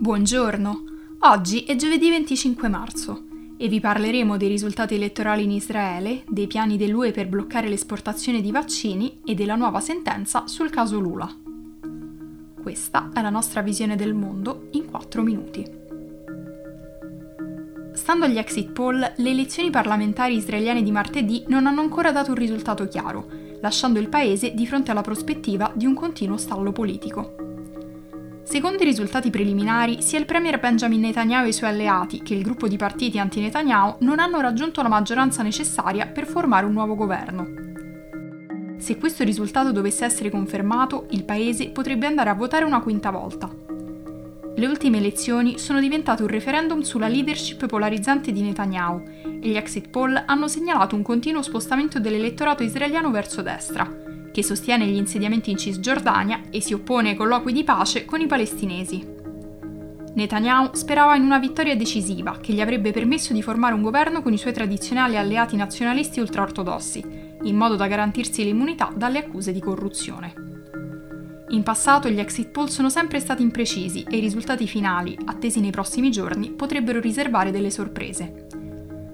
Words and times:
Buongiorno, 0.00 0.84
oggi 1.22 1.64
è 1.64 1.74
giovedì 1.74 2.08
25 2.08 2.68
marzo 2.68 3.24
e 3.56 3.66
vi 3.66 3.80
parleremo 3.80 4.36
dei 4.36 4.46
risultati 4.46 4.94
elettorali 4.94 5.42
in 5.42 5.50
Israele, 5.50 6.22
dei 6.28 6.46
piani 6.46 6.76
dell'UE 6.76 7.10
per 7.10 7.26
bloccare 7.26 7.68
l'esportazione 7.68 8.40
di 8.40 8.52
vaccini 8.52 9.22
e 9.26 9.34
della 9.34 9.56
nuova 9.56 9.80
sentenza 9.80 10.46
sul 10.46 10.70
caso 10.70 11.00
Lula. 11.00 11.28
Questa 12.62 13.10
è 13.12 13.20
la 13.20 13.30
nostra 13.30 13.60
visione 13.60 13.96
del 13.96 14.14
mondo 14.14 14.68
in 14.70 14.88
4 14.88 15.20
minuti. 15.20 15.68
Stando 17.92 18.26
agli 18.26 18.38
exit 18.38 18.70
poll, 18.70 19.00
le 19.00 19.30
elezioni 19.30 19.70
parlamentari 19.70 20.36
israeliane 20.36 20.84
di 20.84 20.92
martedì 20.92 21.42
non 21.48 21.66
hanno 21.66 21.80
ancora 21.80 22.12
dato 22.12 22.30
un 22.30 22.36
risultato 22.36 22.86
chiaro, 22.86 23.26
lasciando 23.60 23.98
il 23.98 24.08
paese 24.08 24.54
di 24.54 24.64
fronte 24.64 24.92
alla 24.92 25.00
prospettiva 25.00 25.72
di 25.74 25.86
un 25.86 25.94
continuo 25.94 26.36
stallo 26.36 26.70
politico. 26.70 27.47
Secondo 28.48 28.82
i 28.82 28.86
risultati 28.86 29.28
preliminari, 29.28 30.00
sia 30.00 30.18
il 30.18 30.24
premier 30.24 30.58
Benjamin 30.58 31.00
Netanyahu 31.00 31.44
e 31.44 31.48
i 31.48 31.52
suoi 31.52 31.68
alleati 31.68 32.22
che 32.22 32.32
il 32.32 32.42
gruppo 32.42 32.66
di 32.66 32.78
partiti 32.78 33.18
anti-Netanyahu 33.18 33.96
non 34.00 34.18
hanno 34.18 34.40
raggiunto 34.40 34.80
la 34.80 34.88
maggioranza 34.88 35.42
necessaria 35.42 36.06
per 36.06 36.24
formare 36.24 36.64
un 36.64 36.72
nuovo 36.72 36.94
governo. 36.94 37.46
Se 38.78 38.96
questo 38.96 39.22
risultato 39.22 39.70
dovesse 39.70 40.06
essere 40.06 40.30
confermato, 40.30 41.08
il 41.10 41.24
paese 41.24 41.68
potrebbe 41.68 42.06
andare 42.06 42.30
a 42.30 42.34
votare 42.34 42.64
una 42.64 42.80
quinta 42.80 43.10
volta. 43.10 43.54
Le 44.56 44.66
ultime 44.66 44.96
elezioni 44.96 45.58
sono 45.58 45.78
diventate 45.78 46.22
un 46.22 46.28
referendum 46.28 46.80
sulla 46.80 47.06
leadership 47.06 47.66
polarizzante 47.66 48.32
di 48.32 48.40
Netanyahu 48.40 49.02
e 49.42 49.46
gli 49.46 49.56
exit 49.56 49.90
poll 49.90 50.22
hanno 50.24 50.48
segnalato 50.48 50.96
un 50.96 51.02
continuo 51.02 51.42
spostamento 51.42 52.00
dell'elettorato 52.00 52.62
israeliano 52.62 53.10
verso 53.10 53.42
destra, 53.42 54.07
che 54.38 54.44
sostiene 54.44 54.86
gli 54.86 54.94
insediamenti 54.94 55.50
in 55.50 55.56
Cisgiordania 55.56 56.42
e 56.50 56.60
si 56.60 56.72
oppone 56.72 57.08
ai 57.08 57.16
colloqui 57.16 57.52
di 57.52 57.64
pace 57.64 58.04
con 58.04 58.20
i 58.20 58.28
palestinesi. 58.28 59.04
Netanyahu 60.14 60.76
sperava 60.76 61.16
in 61.16 61.24
una 61.24 61.40
vittoria 61.40 61.74
decisiva 61.74 62.38
che 62.40 62.52
gli 62.52 62.60
avrebbe 62.60 62.92
permesso 62.92 63.32
di 63.32 63.42
formare 63.42 63.74
un 63.74 63.82
governo 63.82 64.22
con 64.22 64.32
i 64.32 64.38
suoi 64.38 64.52
tradizionali 64.52 65.16
alleati 65.16 65.56
nazionalisti 65.56 66.20
ultraortodossi, 66.20 67.04
in 67.42 67.56
modo 67.56 67.74
da 67.74 67.88
garantirsi 67.88 68.44
l'immunità 68.44 68.92
dalle 68.94 69.18
accuse 69.18 69.50
di 69.50 69.58
corruzione. 69.58 70.34
In 71.48 71.64
passato 71.64 72.08
gli 72.08 72.20
exit 72.20 72.50
poll 72.50 72.68
sono 72.68 72.90
sempre 72.90 73.18
stati 73.18 73.42
imprecisi 73.42 74.04
e 74.08 74.18
i 74.18 74.20
risultati 74.20 74.68
finali, 74.68 75.18
attesi 75.24 75.58
nei 75.58 75.72
prossimi 75.72 76.12
giorni, 76.12 76.50
potrebbero 76.52 77.00
riservare 77.00 77.50
delle 77.50 77.70
sorprese. 77.70 78.46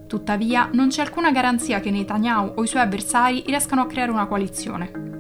Tuttavia, 0.07 0.69
non 0.75 0.89
c'è 0.89 1.01
alcuna 1.01 1.33
garanzia 1.33 1.81
che 1.81 1.91
Netanyahu 1.91 2.53
o 2.57 2.63
i 2.63 2.67
suoi 2.67 2.83
avversari 2.83 3.43
riescano 3.47 3.81
a 3.81 3.87
creare 3.87 4.11
una 4.11 4.27
coalizione. 4.27 5.13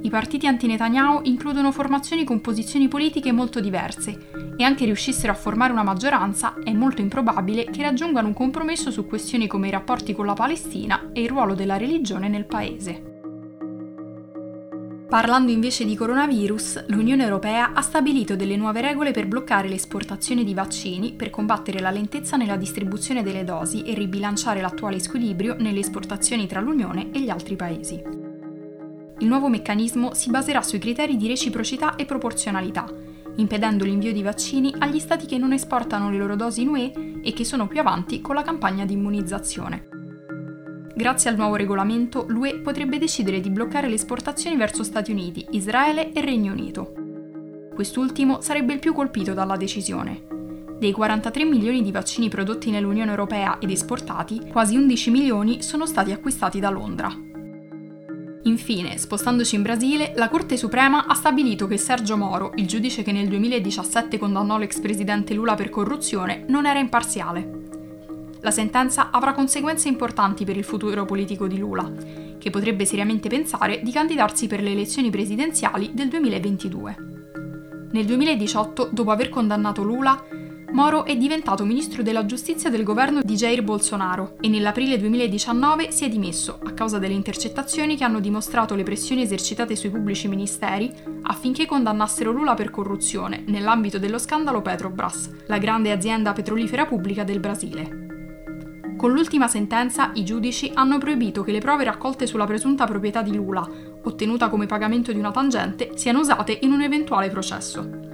I 0.00 0.10
partiti 0.10 0.46
anti-Netanyahu 0.46 1.22
includono 1.24 1.72
formazioni 1.72 2.24
con 2.24 2.40
posizioni 2.40 2.86
politiche 2.86 3.32
molto 3.32 3.60
diverse 3.60 4.16
e 4.56 4.62
anche 4.62 4.84
riuscissero 4.84 5.32
a 5.32 5.36
formare 5.36 5.72
una 5.72 5.82
maggioranza 5.82 6.54
è 6.62 6.72
molto 6.72 7.00
improbabile 7.00 7.64
che 7.64 7.82
raggiungano 7.82 8.28
un 8.28 8.34
compromesso 8.34 8.90
su 8.90 9.06
questioni 9.06 9.46
come 9.46 9.68
i 9.68 9.72
rapporti 9.72 10.14
con 10.14 10.26
la 10.26 10.34
Palestina 10.34 11.10
e 11.12 11.22
il 11.22 11.28
ruolo 11.28 11.54
della 11.54 11.76
religione 11.76 12.28
nel 12.28 12.46
paese. 12.46 13.16
Parlando 15.08 15.50
invece 15.50 15.86
di 15.86 15.96
coronavirus, 15.96 16.84
l'Unione 16.88 17.22
Europea 17.22 17.72
ha 17.72 17.80
stabilito 17.80 18.36
delle 18.36 18.56
nuove 18.56 18.82
regole 18.82 19.10
per 19.10 19.26
bloccare 19.26 19.66
l'esportazione 19.66 20.44
di 20.44 20.52
vaccini 20.52 21.14
per 21.14 21.30
combattere 21.30 21.80
la 21.80 21.90
lentezza 21.90 22.36
nella 22.36 22.56
distribuzione 22.56 23.22
delle 23.22 23.42
dosi 23.42 23.82
e 23.82 23.94
ribilanciare 23.94 24.60
l'attuale 24.60 24.98
squilibrio 24.98 25.56
nelle 25.58 25.80
esportazioni 25.80 26.46
tra 26.46 26.60
l'Unione 26.60 27.10
e 27.10 27.20
gli 27.20 27.30
altri 27.30 27.56
paesi. 27.56 28.27
Il 29.20 29.26
nuovo 29.26 29.48
meccanismo 29.48 30.14
si 30.14 30.30
baserà 30.30 30.62
sui 30.62 30.78
criteri 30.78 31.16
di 31.16 31.26
reciprocità 31.26 31.96
e 31.96 32.04
proporzionalità, 32.04 32.86
impedendo 33.36 33.84
l'invio 33.84 34.12
di 34.12 34.22
vaccini 34.22 34.72
agli 34.78 35.00
stati 35.00 35.26
che 35.26 35.38
non 35.38 35.52
esportano 35.52 36.08
le 36.08 36.18
loro 36.18 36.36
dosi 36.36 36.62
in 36.62 36.68
UE 36.68 36.92
e 37.22 37.32
che 37.32 37.44
sono 37.44 37.66
più 37.66 37.80
avanti 37.80 38.20
con 38.20 38.36
la 38.36 38.42
campagna 38.42 38.84
di 38.84 38.92
immunizzazione. 38.92 39.88
Grazie 40.94 41.30
al 41.30 41.36
nuovo 41.36 41.56
regolamento, 41.56 42.26
l'UE 42.28 42.60
potrebbe 42.60 42.98
decidere 42.98 43.40
di 43.40 43.50
bloccare 43.50 43.88
le 43.88 43.94
esportazioni 43.94 44.56
verso 44.56 44.84
Stati 44.84 45.10
Uniti, 45.10 45.46
Israele 45.50 46.12
e 46.12 46.20
Regno 46.20 46.52
Unito. 46.52 46.92
Quest'ultimo 47.74 48.40
sarebbe 48.40 48.72
il 48.72 48.78
più 48.78 48.92
colpito 48.92 49.34
dalla 49.34 49.56
decisione. 49.56 50.26
Dei 50.78 50.92
43 50.92 51.44
milioni 51.44 51.82
di 51.82 51.90
vaccini 51.90 52.28
prodotti 52.28 52.70
nell'Unione 52.70 53.10
Europea 53.10 53.58
ed 53.58 53.70
esportati, 53.70 54.48
quasi 54.48 54.76
11 54.76 55.10
milioni 55.10 55.62
sono 55.62 55.86
stati 55.86 56.12
acquistati 56.12 56.60
da 56.60 56.70
Londra. 56.70 57.27
Infine, 58.48 58.96
spostandoci 58.96 59.56
in 59.56 59.62
Brasile, 59.62 60.14
la 60.16 60.30
Corte 60.30 60.56
Suprema 60.56 61.04
ha 61.04 61.12
stabilito 61.12 61.66
che 61.66 61.76
Sergio 61.76 62.16
Moro, 62.16 62.52
il 62.54 62.66
giudice 62.66 63.02
che 63.02 63.12
nel 63.12 63.28
2017 63.28 64.16
condannò 64.16 64.56
l'ex 64.56 64.80
presidente 64.80 65.34
Lula 65.34 65.54
per 65.54 65.68
corruzione, 65.68 66.44
non 66.48 66.64
era 66.64 66.78
imparziale. 66.78 67.66
La 68.40 68.50
sentenza 68.50 69.10
avrà 69.10 69.34
conseguenze 69.34 69.88
importanti 69.88 70.46
per 70.46 70.56
il 70.56 70.64
futuro 70.64 71.04
politico 71.04 71.46
di 71.46 71.58
Lula, 71.58 71.92
che 72.38 72.48
potrebbe 72.48 72.86
seriamente 72.86 73.28
pensare 73.28 73.82
di 73.82 73.92
candidarsi 73.92 74.46
per 74.46 74.62
le 74.62 74.70
elezioni 74.70 75.10
presidenziali 75.10 75.90
del 75.92 76.08
2022. 76.08 76.96
Nel 77.90 78.06
2018, 78.06 78.88
dopo 78.92 79.10
aver 79.10 79.28
condannato 79.28 79.82
Lula, 79.82 80.24
Moro 80.70 81.06
è 81.06 81.16
diventato 81.16 81.64
ministro 81.64 82.02
della 82.02 82.26
giustizia 82.26 82.68
del 82.68 82.82
governo 82.82 83.22
di 83.22 83.34
Jair 83.34 83.62
Bolsonaro 83.62 84.36
e 84.38 84.48
nell'aprile 84.48 84.98
2019 84.98 85.90
si 85.90 86.04
è 86.04 86.08
dimesso 86.10 86.58
a 86.62 86.72
causa 86.72 86.98
delle 86.98 87.14
intercettazioni 87.14 87.96
che 87.96 88.04
hanno 88.04 88.20
dimostrato 88.20 88.74
le 88.74 88.82
pressioni 88.82 89.22
esercitate 89.22 89.74
sui 89.74 89.88
pubblici 89.88 90.28
ministeri 90.28 90.92
affinché 91.22 91.64
condannassero 91.64 92.32
Lula 92.32 92.52
per 92.52 92.70
corruzione 92.70 93.44
nell'ambito 93.46 93.98
dello 93.98 94.18
scandalo 94.18 94.60
Petrobras, 94.60 95.30
la 95.46 95.58
grande 95.58 95.90
azienda 95.90 96.34
petrolifera 96.34 96.84
pubblica 96.84 97.24
del 97.24 97.40
Brasile. 97.40 98.06
Con 98.98 99.12
l'ultima 99.12 99.48
sentenza 99.48 100.10
i 100.14 100.24
giudici 100.24 100.70
hanno 100.74 100.98
proibito 100.98 101.42
che 101.42 101.52
le 101.52 101.60
prove 101.60 101.84
raccolte 101.84 102.26
sulla 102.26 102.46
presunta 102.46 102.84
proprietà 102.84 103.22
di 103.22 103.34
Lula, 103.34 103.66
ottenuta 104.02 104.48
come 104.48 104.66
pagamento 104.66 105.12
di 105.12 105.18
una 105.18 105.30
tangente, 105.30 105.92
siano 105.94 106.20
usate 106.20 106.58
in 106.62 106.72
un 106.72 106.82
eventuale 106.82 107.30
processo. 107.30 108.07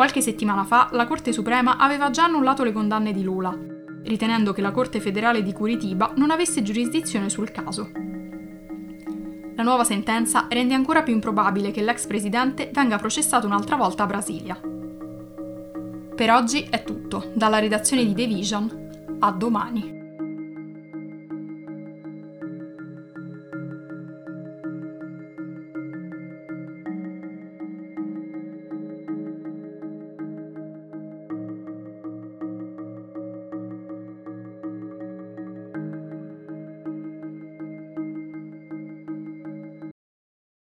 Qualche 0.00 0.22
settimana 0.22 0.64
fa 0.64 0.88
la 0.92 1.06
Corte 1.06 1.30
Suprema 1.30 1.76
aveva 1.76 2.08
già 2.08 2.24
annullato 2.24 2.64
le 2.64 2.72
condanne 2.72 3.12
di 3.12 3.22
Lula, 3.22 3.54
ritenendo 4.04 4.54
che 4.54 4.62
la 4.62 4.70
Corte 4.70 4.98
federale 4.98 5.42
di 5.42 5.52
Curitiba 5.52 6.14
non 6.16 6.30
avesse 6.30 6.62
giurisdizione 6.62 7.28
sul 7.28 7.50
caso. 7.50 7.90
La 9.56 9.62
nuova 9.62 9.84
sentenza 9.84 10.46
rende 10.48 10.72
ancora 10.72 11.02
più 11.02 11.12
improbabile 11.12 11.70
che 11.70 11.82
l'ex 11.82 12.06
presidente 12.06 12.70
venga 12.72 12.96
processato 12.96 13.46
un'altra 13.46 13.76
volta 13.76 14.04
a 14.04 14.06
Brasilia. 14.06 14.58
Per 16.14 16.30
oggi 16.30 16.66
è 16.70 16.82
tutto, 16.82 17.30
dalla 17.34 17.58
redazione 17.58 18.06
di 18.06 18.14
The 18.14 18.26
Vision. 18.26 19.16
A 19.18 19.30
domani. 19.32 19.99